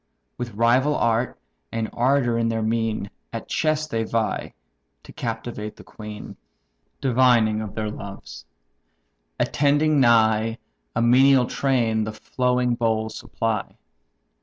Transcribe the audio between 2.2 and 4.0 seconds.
in their mien, At chess